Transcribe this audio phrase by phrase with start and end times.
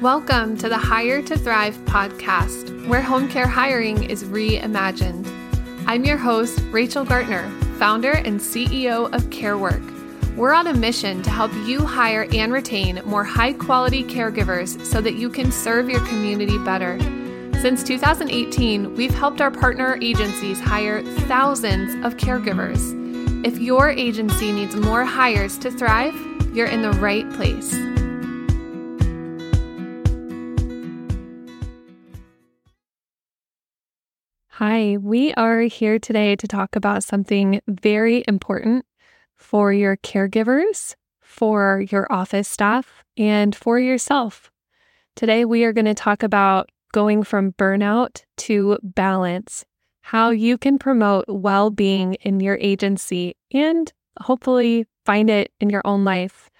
[0.00, 5.30] Welcome to the Hire to Thrive podcast, where home care hiring is reimagined.
[5.86, 10.36] I'm your host, Rachel Gartner, founder and CEO of CareWork.
[10.36, 15.02] We're on a mission to help you hire and retain more high quality caregivers so
[15.02, 16.98] that you can serve your community better.
[17.60, 22.96] Since 2018, we've helped our partner agencies hire thousands of caregivers.
[23.44, 26.14] If your agency needs more hires to thrive,
[26.54, 27.89] you're in the right place.
[34.62, 38.84] Hi, we are here today to talk about something very important
[39.34, 44.50] for your caregivers, for your office staff, and for yourself.
[45.16, 49.64] Today, we are going to talk about going from burnout to balance,
[50.02, 55.80] how you can promote well being in your agency and hopefully find it in your
[55.86, 56.50] own life.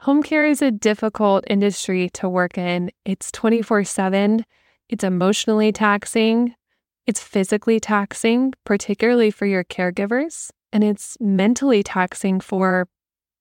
[0.00, 2.90] Home care is a difficult industry to work in.
[3.04, 4.44] It's 24 7,
[4.88, 6.52] it's emotionally taxing,
[7.06, 12.88] it's physically taxing, particularly for your caregivers, and it's mentally taxing for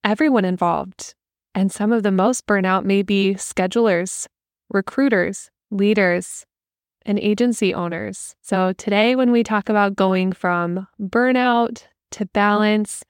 [0.03, 1.15] everyone involved.
[1.55, 4.27] And some of the most burnout may be schedulers,
[4.69, 6.45] recruiters, leaders,
[7.05, 8.35] and agency owners.
[8.41, 13.03] So, today, when we talk about going from burnout to balance,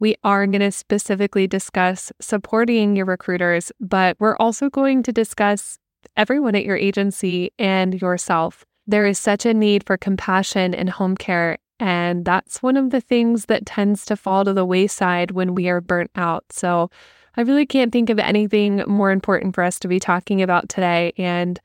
[0.00, 5.78] we are going to specifically discuss supporting your recruiters, but we're also going to discuss
[6.16, 11.16] everyone at your agency and yourself there is such a need for compassion in home
[11.16, 11.58] care.
[11.78, 15.68] And that's one of the things that tends to fall to the wayside when we
[15.68, 16.44] are burnt out.
[16.50, 16.90] So
[17.36, 21.12] I really can't think of anything more important for us to be talking about today.
[21.18, 21.60] And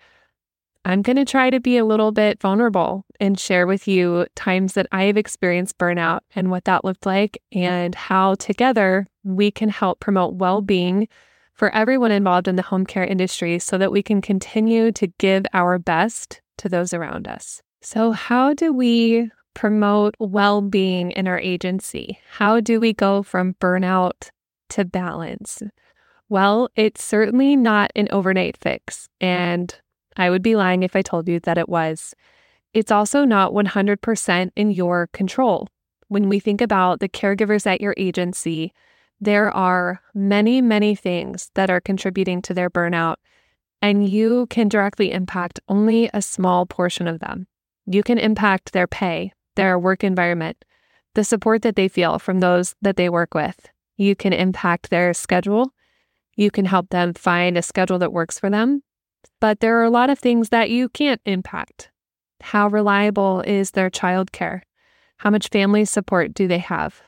[0.85, 4.73] I'm going to try to be a little bit vulnerable and share with you times
[4.73, 9.69] that I have experienced burnout and what that looked like, and how together we can
[9.69, 11.07] help promote well being
[11.53, 15.45] for everyone involved in the home care industry so that we can continue to give
[15.53, 17.61] our best to those around us.
[17.81, 22.19] So, how do we promote well being in our agency?
[22.31, 24.29] How do we go from burnout
[24.69, 25.61] to balance?
[26.29, 29.09] Well, it's certainly not an overnight fix.
[29.21, 29.75] And
[30.17, 32.13] I would be lying if I told you that it was.
[32.73, 35.67] It's also not 100% in your control.
[36.07, 38.73] When we think about the caregivers at your agency,
[39.21, 43.15] there are many, many things that are contributing to their burnout
[43.83, 47.47] and you can directly impact only a small portion of them.
[47.85, 50.63] You can impact their pay, their work environment,
[51.15, 53.67] the support that they feel from those that they work with.
[53.97, 55.73] You can impact their schedule.
[56.37, 58.83] You can help them find a schedule that works for them.
[59.41, 61.91] But there are a lot of things that you can't impact.
[62.39, 64.61] How reliable is their childcare?
[65.17, 67.01] How much family support do they have?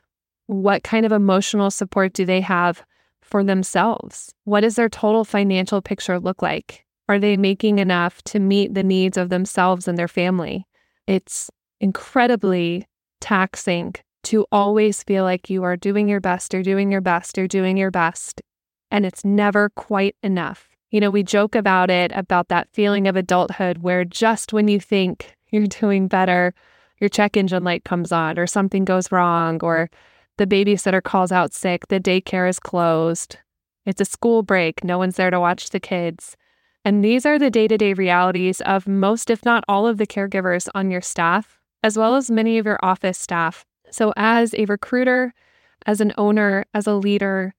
[0.48, 2.84] What kind of emotional support do they have
[3.26, 4.34] for themselves?
[4.44, 6.86] What does their total financial picture look like?
[7.10, 10.66] Are they making enough to meet the needs of themselves and their family?
[11.08, 11.50] It's
[11.80, 12.88] incredibly
[13.22, 17.48] taxing to always feel like you are doing your best, you're doing your best, you're
[17.48, 18.42] doing your best,
[18.90, 20.70] and it's never quite enough.
[20.90, 24.80] You know, we joke about it, about that feeling of adulthood where just when you
[24.80, 26.54] think you're doing better,
[27.00, 29.90] your check engine light comes on, or something goes wrong, or
[30.38, 31.88] the babysitter calls out sick.
[31.88, 33.38] The daycare is closed.
[33.86, 34.84] It's a school break.
[34.84, 36.36] No one's there to watch the kids.
[36.84, 40.08] And these are the day to day realities of most, if not all, of the
[40.08, 43.66] caregivers on your staff, as well as many of your office staff.
[43.90, 45.34] So, as a recruiter,
[45.86, 47.56] as an owner, as a leader,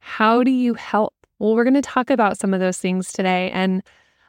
[0.00, 1.14] how do you help?
[1.38, 3.50] Well, we're going to talk about some of those things today.
[3.52, 3.82] And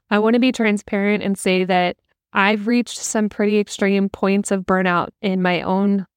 [0.10, 1.98] I want to be transparent and say that
[2.34, 6.08] I've reached some pretty extreme points of burnout in my own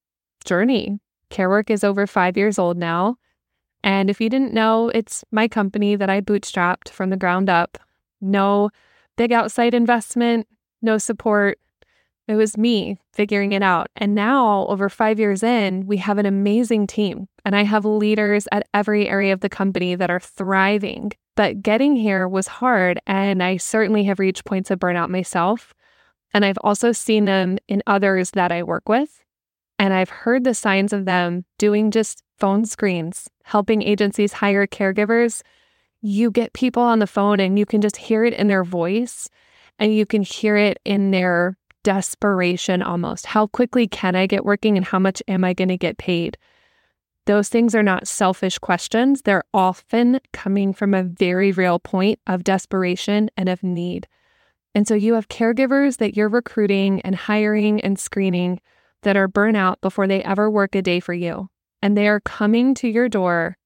[0.45, 0.99] journey.
[1.35, 3.17] CareWork is over five years old now.
[3.83, 7.77] And if you didn't know, it's my company that I bootstrapped from the ground up.
[8.21, 8.69] No
[9.17, 10.47] big outside investment,
[10.81, 11.59] no support.
[12.27, 13.87] It was me figuring it out.
[13.97, 17.27] And now, over five years in, we have an amazing team.
[17.43, 21.11] And I have leaders at every area of the company that are thriving.
[21.35, 22.99] But getting here was hard.
[23.05, 25.75] And I certainly have reached points of burnout myself.
[26.33, 29.24] And I've also seen them in others that I work with.
[29.77, 35.41] And I've heard the signs of them doing just phone screens, helping agencies hire caregivers.
[36.01, 39.29] You get people on the phone and you can just hear it in their voice
[39.79, 43.25] and you can hear it in their desperation almost.
[43.25, 46.37] How quickly can I get working and how much am I going to get paid?
[47.25, 49.23] Those things are not selfish questions.
[49.23, 54.07] They're often coming from a very real point of desperation and of need.
[54.75, 58.59] And so you have caregivers that you're recruiting and hiring and screening
[59.05, 61.47] that are burnout before they ever work a day for you.
[61.81, 63.57] And they are coming to your door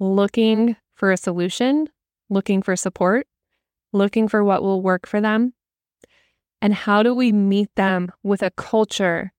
[0.00, 1.88] looking for a solution,
[2.28, 3.26] looking for support.
[3.92, 5.54] looking for what will work for them?
[6.60, 9.32] And how do we meet them with a culture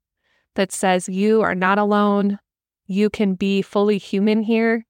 [0.55, 2.39] that says you are not alone?
[2.87, 4.85] You can be fully human here.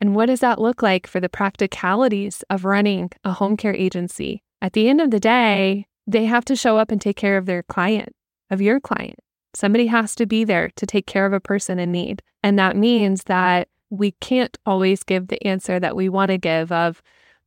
[0.00, 4.42] And what does that look like for the practicalities of running a home care agency?
[4.60, 7.46] At the end of the day, they have to show up and take care of
[7.46, 8.12] their client,
[8.50, 9.20] of your client.
[9.54, 12.22] Somebody has to be there to take care of a person in need.
[12.42, 16.72] And that means that we can't always give the answer that we want to give
[16.72, 17.02] of,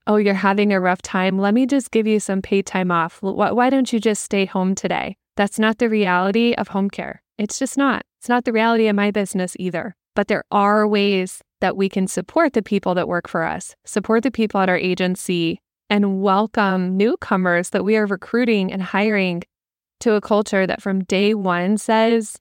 [0.07, 1.39] oh, you're having a rough time.
[1.39, 3.21] Let me just give you some paid time off.
[3.21, 5.17] Why don't you just stay home today?
[5.35, 7.23] That's not the reality of home care.
[7.37, 8.05] It's just not.
[8.19, 9.95] It's not the reality of my business either.
[10.13, 14.23] But there are ways that we can support the people that work for us, support
[14.23, 15.59] the people at our agency,
[15.89, 19.43] and welcome newcomers that we are recruiting and hiring
[20.01, 22.39] to a culture that from day one says,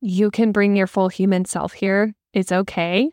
[0.00, 2.14] you can bring your full human self here.
[2.32, 3.10] It's okay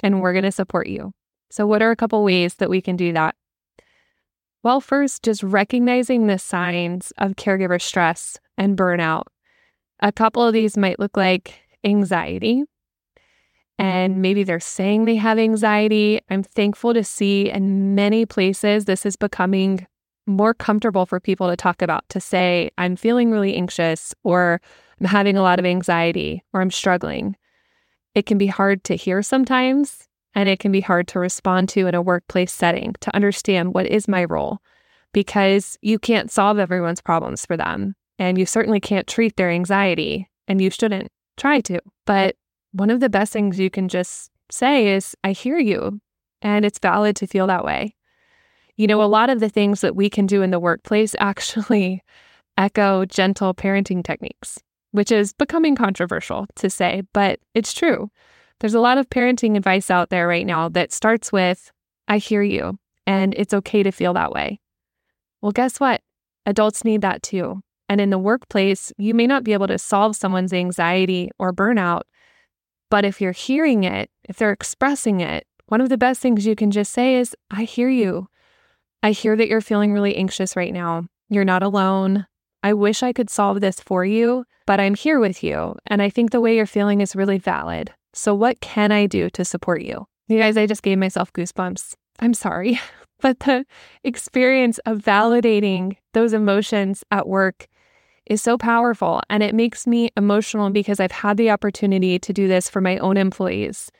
[0.00, 1.12] and we're going to support you.
[1.50, 3.34] So, what are a couple ways that we can do that?
[4.62, 9.24] Well, first, just recognizing the signs of caregiver stress and burnout.
[10.00, 12.64] A couple of these might look like anxiety,
[13.78, 16.20] and maybe they're saying they have anxiety.
[16.28, 19.86] I'm thankful to see in many places this is becoming
[20.28, 24.60] more comfortable for people to talk about, to say, I'm feeling really anxious, or
[25.00, 27.36] I'm having a lot of anxiety, or I'm struggling.
[28.14, 31.86] It can be hard to hear sometimes, and it can be hard to respond to
[31.86, 34.58] in a workplace setting to understand what is my role
[35.12, 37.94] because you can't solve everyone's problems for them.
[38.18, 41.80] And you certainly can't treat their anxiety, and you shouldn't try to.
[42.04, 42.36] But
[42.72, 46.00] one of the best things you can just say is, I hear you,
[46.42, 47.94] and it's valid to feel that way.
[48.78, 52.02] You know, a lot of the things that we can do in the workplace actually
[52.56, 54.58] echo gentle parenting techniques
[54.92, 58.10] which is becoming controversial to say, but it's true.
[58.60, 61.70] There's a lot of parenting advice out there right now that starts with,
[62.08, 64.60] I hear you, and it's okay to feel that way.
[65.40, 66.00] Well, guess what?
[66.46, 67.60] Adults need that too.
[67.88, 72.02] And in the workplace, you may not be able to solve someone's anxiety or burnout,
[72.90, 76.56] but if you're hearing it, if they're expressing it, one of the best things you
[76.56, 78.28] can just say is, I hear you.
[79.02, 81.06] I hear that you're feeling really anxious right now.
[81.28, 82.26] You're not alone.
[82.62, 85.76] I wish I could solve this for you, but I'm here with you.
[85.86, 87.92] And I think the way you're feeling is really valid.
[88.12, 90.06] So, what can I do to support you?
[90.26, 91.94] You guys, I just gave myself goosebumps.
[92.18, 92.80] I'm sorry.
[93.20, 93.66] But the
[94.04, 97.66] experience of validating those emotions at work
[98.26, 99.22] is so powerful.
[99.28, 102.96] And it makes me emotional because I've had the opportunity to do this for my
[102.98, 103.90] own employees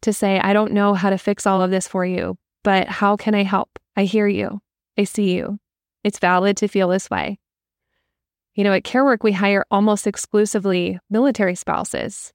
[0.00, 3.18] to say, I don't know how to fix all of this for you, but how
[3.18, 3.78] can I help?
[3.96, 4.60] I hear you.
[4.98, 5.58] I see you.
[6.02, 7.38] It's valid to feel this way.
[8.54, 12.32] You know, at CareWork, we hire almost exclusively military spouses.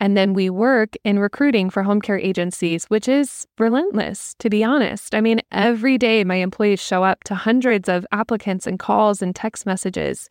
[0.00, 4.64] And then we work in recruiting for home care agencies, which is relentless, to be
[4.64, 5.14] honest.
[5.14, 9.36] I mean, every day my employees show up to hundreds of applicants and calls and
[9.36, 10.28] text messages.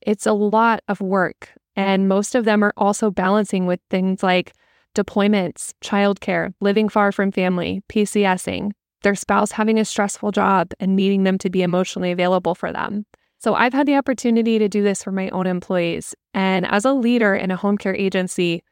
[0.00, 1.50] It's a lot of work.
[1.74, 4.52] And most of them are also balancing with things like
[4.94, 11.24] deployments, childcare, living far from family, PCSing, their spouse having a stressful job and needing
[11.24, 13.06] them to be emotionally available for them.
[13.38, 16.14] So I've had the opportunity to do this for my own employees.
[16.34, 18.62] And as a leader in a home care agency,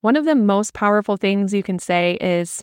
[0.00, 2.62] one of the most powerful things you can say is,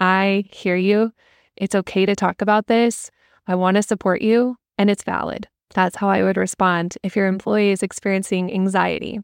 [0.00, 1.12] I hear you.
[1.56, 3.10] It's okay to talk about this.
[3.46, 5.46] I want to support you, and it's valid.
[5.74, 9.20] That's how I would respond if your employee is experiencing anxiety.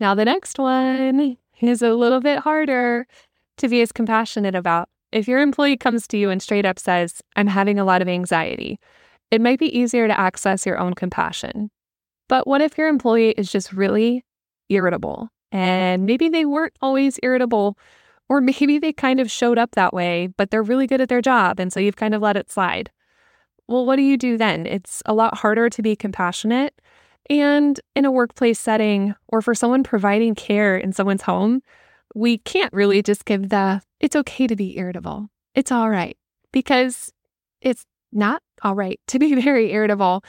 [0.00, 3.06] Now, the next one is a little bit harder
[3.58, 4.88] to be as compassionate about.
[5.14, 8.08] If your employee comes to you and straight up says, I'm having a lot of
[8.08, 8.80] anxiety,
[9.30, 11.70] it might be easier to access your own compassion.
[12.28, 14.24] But what if your employee is just really
[14.68, 17.78] irritable and maybe they weren't always irritable,
[18.28, 21.22] or maybe they kind of showed up that way, but they're really good at their
[21.22, 21.60] job.
[21.60, 22.90] And so you've kind of let it slide.
[23.68, 24.66] Well, what do you do then?
[24.66, 26.74] It's a lot harder to be compassionate.
[27.30, 31.62] And in a workplace setting or for someone providing care in someone's home,
[32.14, 35.28] we can't really just give the, it's okay to be irritable.
[35.54, 36.16] It's all right
[36.52, 37.12] because
[37.60, 40.24] it's not all right to be very irritable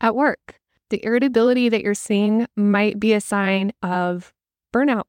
[0.00, 0.58] at work.
[0.90, 4.32] The irritability that you're seeing might be a sign of
[4.74, 5.04] burnout.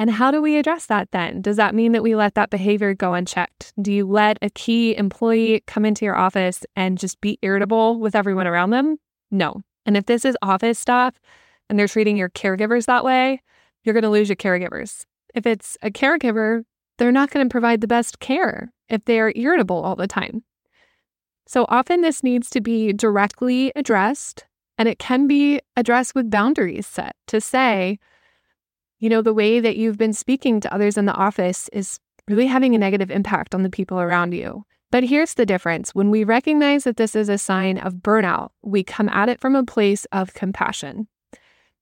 [0.00, 1.40] And how do we address that then?
[1.42, 3.72] Does that mean that we let that behavior go unchecked?
[3.80, 8.14] Do you let a key employee come into your office and just be irritable with
[8.14, 8.98] everyone around them?
[9.32, 9.62] No.
[9.84, 11.14] And if this is office staff
[11.68, 13.42] and they're treating your caregivers that way,
[13.82, 15.04] you're going to lose your caregivers.
[15.38, 16.64] If it's a caregiver,
[16.96, 20.42] they're not going to provide the best care if they are irritable all the time.
[21.46, 24.46] So often this needs to be directly addressed,
[24.78, 28.00] and it can be addressed with boundaries set to say,
[28.98, 32.46] you know, the way that you've been speaking to others in the office is really
[32.46, 34.64] having a negative impact on the people around you.
[34.90, 38.82] But here's the difference when we recognize that this is a sign of burnout, we
[38.82, 41.06] come at it from a place of compassion.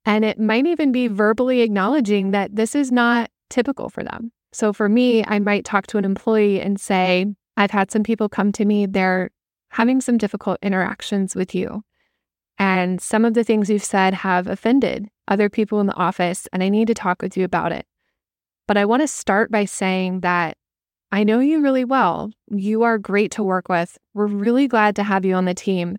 [0.04, 4.32] And it might even be verbally acknowledging that this is not typical for them.
[4.52, 5.32] So for me, mm-hmm.
[5.32, 7.26] I might talk to an employee and say,
[7.56, 9.30] I've had some people come to me, they're
[9.70, 11.82] having some difficult interactions with you.
[12.58, 16.62] And some of the things you've said have offended other people in the office, and
[16.62, 17.84] I need to talk with you about it.
[18.66, 20.56] But I want to start by saying that
[21.12, 22.30] I know you really well.
[22.50, 23.98] You are great to work with.
[24.14, 25.98] We're really glad to have you on the team.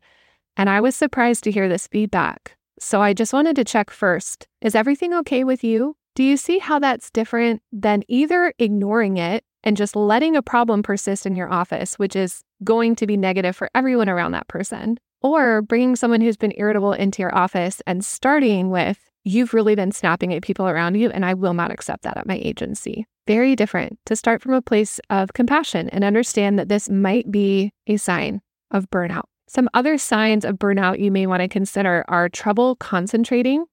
[0.56, 2.58] And I was surprised to hear this feedback.
[2.80, 5.97] So I just wanted to check first is everything okay with you?
[6.18, 10.82] Do you see how that's different than either ignoring it and just letting a problem
[10.82, 14.98] persist in your office, which is going to be negative for everyone around that person,
[15.22, 19.92] or bringing someone who's been irritable into your office and starting with, You've really been
[19.92, 23.06] snapping at people around you, and I will not accept that at my agency.
[23.28, 27.74] Very different to start from a place of compassion and understand that this might be
[27.86, 29.26] a sign of burnout.
[29.48, 33.66] Some other signs of burnout you may want to consider are trouble concentrating.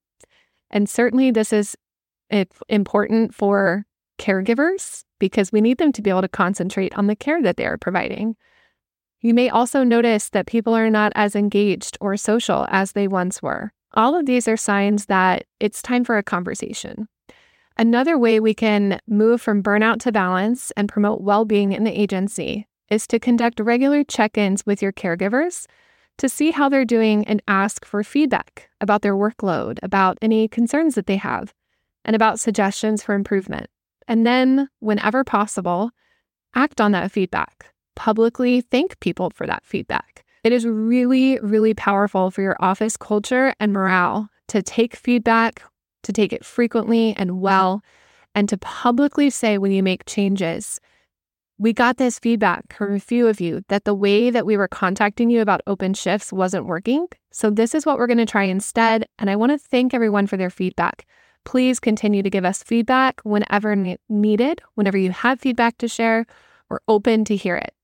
[0.71, 1.77] And certainly, this is
[2.69, 3.87] important for
[4.19, 7.67] caregivers because we need them to be able to concentrate on the care that they
[7.67, 8.37] are providing.
[9.21, 13.43] You may also notice that people are not as engaged or social as they once
[13.43, 13.73] were.
[13.95, 17.09] All of these are signs that it's time for a conversation.
[17.77, 22.01] Another way we can move from burnout to balance and promote well being in the
[22.01, 25.67] agency is to conduct regular check ins with your caregivers
[26.19, 30.95] to see how they're doing and ask for feedback about their workload, about any concerns
[30.95, 31.53] that they have,
[32.05, 33.69] and about suggestions for improvement.
[34.07, 35.91] And then, whenever possible,
[36.55, 37.67] act on that feedback.
[37.97, 40.25] Publicly thank people for that feedback.
[40.43, 45.63] It is really, really powerful for your office culture and morale to take feedback,
[46.03, 47.83] to take it frequently and well,
[48.35, 50.81] and to publicly say when you make changes.
[51.57, 54.69] We got this feedback from a few of you that the way that we were
[54.69, 57.07] contacting you about open shifts wasn't working.
[57.33, 59.07] So, this is what we're going to try instead.
[59.19, 61.07] And I want to thank everyone for their feedback.
[61.45, 63.77] Please continue to give us feedback whenever
[64.09, 66.27] needed, whenever you have feedback to share.
[66.69, 67.75] We're open to hear it.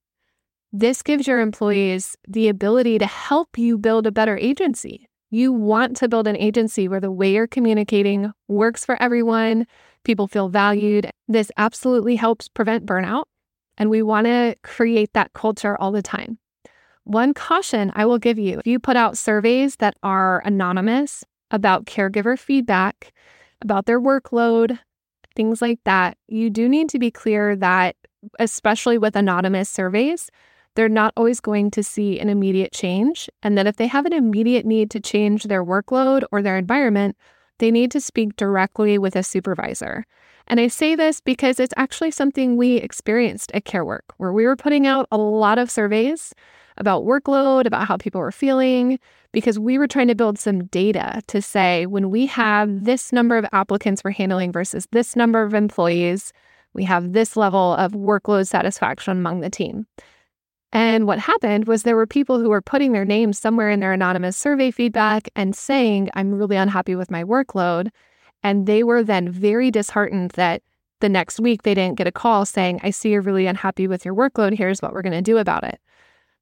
[0.73, 5.09] This gives your employees the ability to help you build a better agency.
[5.31, 9.67] You want to build an agency where the way you're communicating works for everyone,
[10.05, 11.11] people feel valued.
[11.29, 13.25] This absolutely helps prevent burnout,
[13.76, 16.38] and we want to create that culture all the time.
[17.05, 21.87] One caution I will give you if you put out surveys that are anonymous about
[21.87, 23.12] caregiver feedback,
[23.62, 24.79] about their workload,
[25.35, 27.97] things like that, you do need to be clear that,
[28.38, 30.31] especially with anonymous surveys,
[30.76, 33.29] they're not always going to see an immediate change.
[33.43, 37.17] And that if they have an immediate need to change their workload or their environment,
[37.59, 40.05] they need to speak directly with a supervisor.
[40.47, 44.57] And I say this because it's actually something we experienced at CareWork, where we were
[44.57, 46.33] putting out a lot of surveys
[46.77, 48.99] about workload, about how people were feeling,
[49.33, 53.37] because we were trying to build some data to say when we have this number
[53.37, 56.33] of applicants we're handling versus this number of employees,
[56.75, 59.87] we have this level of workload satisfaction among the team.
[60.73, 63.93] And what happened was there were people who were putting their names somewhere in their
[63.93, 67.89] anonymous survey feedback and saying, I'm really unhappy with my workload.
[68.43, 70.62] And they were then very disheartened that
[71.00, 74.05] the next week they didn't get a call saying, I see you're really unhappy with
[74.05, 74.57] your workload.
[74.57, 75.81] Here's what we're going to do about it.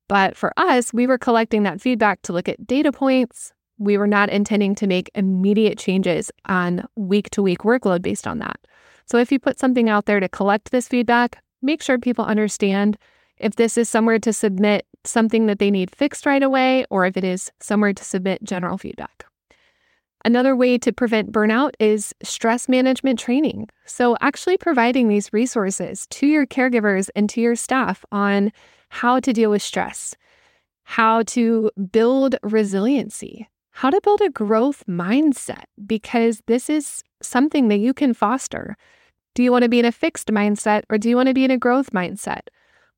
[0.08, 3.52] But for us, we were collecting that feedback to look at data points.
[3.78, 8.38] We were not intending to make immediate changes on week to week workload based on
[8.38, 8.58] that.
[9.06, 12.98] So if you put something out there to collect this feedback, make sure people understand
[13.38, 17.16] if this is somewhere to submit something that they need fixed right away, or if
[17.16, 19.24] it is somewhere to submit general feedback.
[20.24, 23.68] Another way to prevent burnout is stress management training.
[23.86, 28.52] So, actually providing these resources to your caregivers and to your staff on
[28.88, 30.16] how to deal with stress,
[30.84, 37.78] how to build resiliency, how to build a growth mindset, because this is something that
[37.78, 38.76] you can foster.
[39.34, 41.44] Do you want to be in a fixed mindset or do you want to be
[41.44, 42.48] in a growth mindset?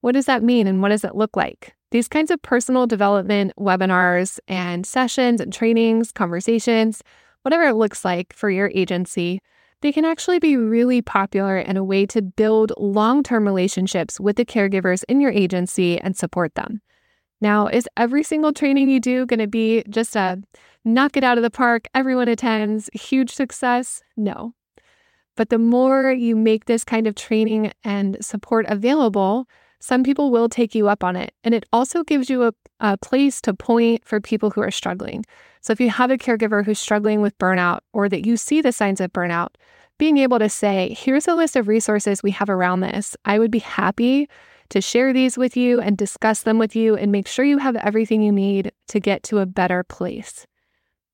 [0.00, 1.74] What does that mean and what does it look like?
[1.90, 7.02] These kinds of personal development webinars and sessions and trainings, conversations,
[7.42, 9.40] whatever it looks like for your agency,
[9.82, 14.36] they can actually be really popular and a way to build long term relationships with
[14.36, 16.80] the caregivers in your agency and support them.
[17.40, 20.42] Now, is every single training you do going to be just a
[20.84, 24.02] knock it out of the park, everyone attends, huge success?
[24.16, 24.54] No.
[25.36, 29.46] But the more you make this kind of training and support available,
[29.80, 31.34] some people will take you up on it.
[31.42, 35.24] And it also gives you a, a place to point for people who are struggling.
[35.62, 38.72] So if you have a caregiver who's struggling with burnout or that you see the
[38.72, 39.48] signs of burnout,
[39.98, 43.16] being able to say, here's a list of resources we have around this.
[43.24, 44.28] I would be happy
[44.70, 47.76] to share these with you and discuss them with you and make sure you have
[47.76, 50.46] everything you need to get to a better place.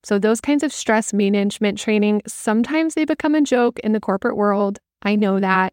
[0.05, 4.37] So, those kinds of stress management training, sometimes they become a joke in the corporate
[4.37, 4.79] world.
[5.03, 5.73] I know that,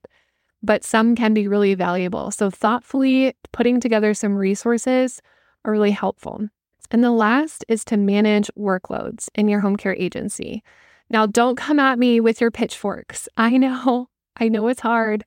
[0.63, 2.31] but some can be really valuable.
[2.31, 5.21] So, thoughtfully putting together some resources
[5.65, 6.47] are really helpful.
[6.89, 10.63] And the last is to manage workloads in your home care agency.
[11.09, 13.27] Now, don't come at me with your pitchforks.
[13.37, 15.25] I know, I know it's hard.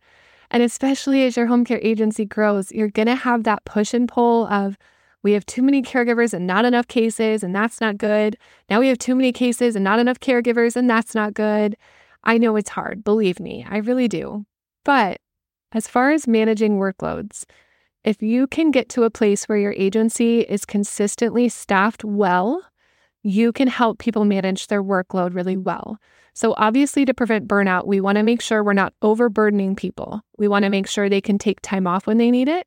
[0.50, 4.08] And especially as your home care agency grows, you're going to have that push and
[4.08, 4.78] pull of
[5.22, 8.38] we have too many caregivers and not enough cases, and that's not good.
[8.70, 11.76] Now we have too many cases and not enough caregivers, and that's not good.
[12.22, 14.46] I know it's hard, believe me, I really do.
[14.84, 15.20] But
[15.76, 17.44] as far as managing workloads,
[18.02, 22.62] if you can get to a place where your agency is consistently staffed well,
[23.22, 25.98] you can help people manage their workload really well.
[26.32, 30.22] So, obviously, to prevent burnout, we want to make sure we're not overburdening people.
[30.38, 32.66] We want to make sure they can take time off when they need it,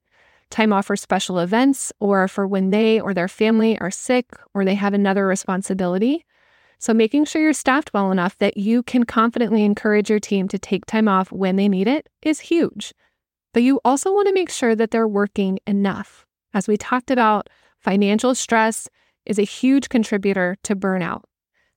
[0.52, 4.64] time off for special events, or for when they or their family are sick or
[4.64, 6.26] they have another responsibility.
[6.82, 10.58] So, making sure you're staffed well enough that you can confidently encourage your team to
[10.58, 12.94] take time off when they need it is huge.
[13.54, 16.26] But you also want to make sure that they're working enough.
[16.54, 18.88] As we talked about, financial stress
[19.26, 21.24] is a huge contributor to burnout.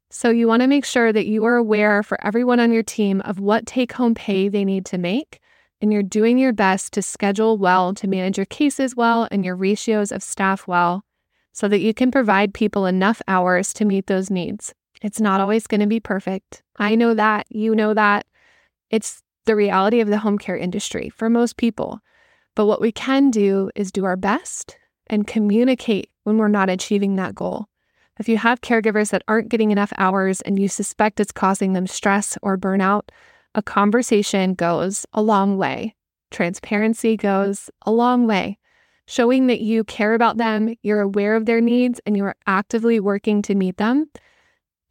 [0.09, 3.23] So you want to make sure that you are aware for everyone on your team
[3.23, 5.41] of what take home pay they need to make.
[5.81, 9.57] And you're doing your best to schedule well, to manage your cases well, and your
[9.57, 11.05] ratios of staff well,
[11.53, 14.75] so that you can provide people enough hours to meet those needs.
[15.03, 16.63] It's not always going to be perfect.
[16.77, 16.99] I mm-hmm.
[17.01, 17.47] know that.
[17.51, 18.27] You know that.
[18.91, 22.01] It's the reality of the home care industry for most people.
[22.55, 24.77] But what we can do is do our best
[25.09, 27.67] and communicate when we're not achieving that goal.
[28.19, 31.87] If you have caregivers that aren't getting enough hours and you suspect it's causing them
[31.87, 33.09] stress or burnout,
[33.55, 35.97] a conversation goes a long way.
[36.31, 38.59] Transparency goes a long way.
[39.07, 43.01] Showing that you care about them, you're aware of their needs, and you are actively
[43.01, 44.09] working to meet them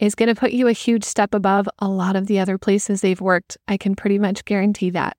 [0.02, 3.00] is going to put you a huge step above a lot of the other places
[3.00, 3.58] they've worked.
[3.68, 5.16] I can pretty much guarantee that.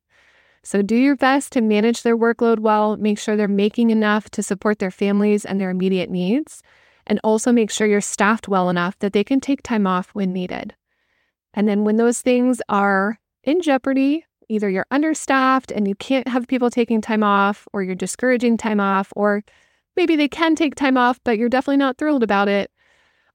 [0.65, 4.43] So do your best to manage their workload well, make sure they're making enough to
[4.43, 6.63] support their families and their immediate needs,
[7.07, 10.33] and also make sure you're staffed well enough that they can take time off when
[10.33, 10.75] needed.
[11.55, 16.47] And then when those things are in jeopardy, either you're understaffed and you can't have
[16.47, 19.45] people taking time off, or you're discouraging time off, or
[19.97, 22.71] maybe they can take time off, but you're definitely not thrilled about it,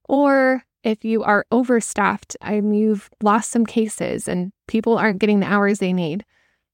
[0.08, 5.52] or if you are overstaffed and you've lost some cases and people aren't getting the
[5.52, 6.24] hours they need,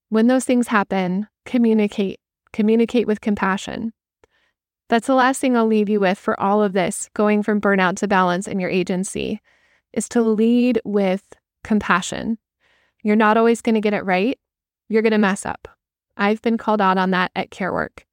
[0.10, 2.20] when those things happen, communicate,
[2.52, 3.92] communicate with compassion.
[4.88, 7.98] That's the last thing I'll leave you with for all of this going from burnout
[7.98, 9.42] to balance in your agency
[9.94, 11.24] is to lead with
[11.64, 12.38] compassion.
[13.02, 14.38] You're not always going to get it right.
[14.90, 15.68] You're going to mess up.
[16.18, 18.04] I've been called out on that at CareWork.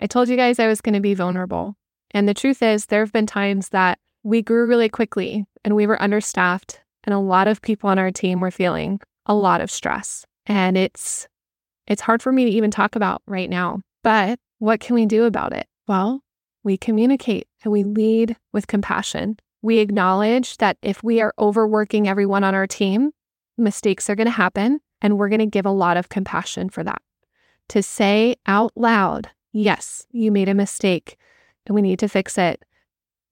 [0.00, 1.76] I told you guys I was going to be vulnerable.
[2.10, 5.86] And the truth is, there have been times that we grew really quickly and we
[5.86, 9.70] were understaffed, and a lot of people on our team were feeling a lot of
[9.70, 10.26] stress.
[10.46, 11.28] And it's
[11.86, 13.80] it's hard for me to even talk about right now.
[14.02, 15.66] But what can we do about it?
[15.86, 16.22] Well,
[16.62, 19.38] we communicate and we lead with compassion.
[19.60, 23.12] We acknowledge that if we are overworking everyone on our team,
[23.58, 26.82] mistakes are going to happen, and we're going to give a lot of compassion for
[26.84, 27.02] that.
[27.68, 31.16] To say out loud, yes, you made a mistake
[31.66, 32.62] and we need to fix it.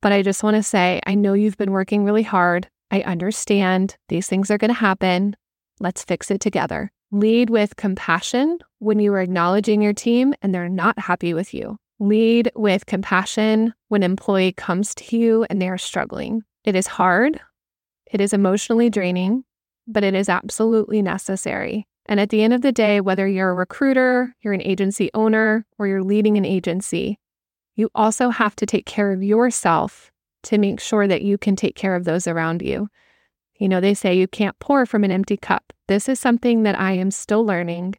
[0.03, 2.69] But I just want to say, I know you've been working really hard.
[2.91, 5.35] I understand these things are going to happen.
[5.81, 6.93] Let's fix it together.
[7.13, 11.77] Lead with compassion when you are acknowledging your team and they're not happy with you.
[12.01, 16.43] Lead with compassion when an employee comes to you and they are struggling.
[16.65, 17.41] It is hard.
[18.11, 19.45] It is emotionally draining,
[19.87, 21.87] but it is absolutely necessary.
[22.07, 25.65] And at the end of the day, whether you're a recruiter, you're an agency owner,
[25.79, 27.19] or you're leading an agency,
[27.75, 30.11] you also have to take care of yourself
[30.45, 32.89] to make sure that you can take care of those around you.
[33.59, 35.73] You know, they say you can't pour from an empty cup.
[35.89, 37.95] This is something that I am still learning.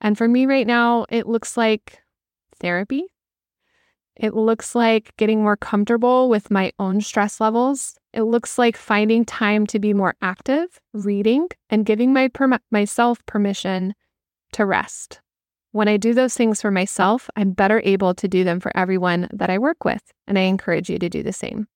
[0.00, 2.00] And for me right now, it looks like
[2.60, 3.04] therapy.
[4.16, 7.96] It looks like getting more comfortable with my own stress levels.
[8.12, 13.24] It looks like finding time to be more active, reading, and giving my per- myself
[13.24, 13.94] permission
[14.52, 15.21] to rest.
[15.72, 19.28] When I do those things for myself, I'm better able to do them for everyone
[19.32, 20.02] that I work with.
[20.26, 21.66] And I encourage you to do the same.